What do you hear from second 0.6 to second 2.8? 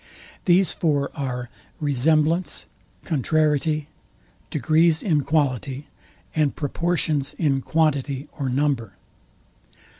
four are RESEMBLANCE,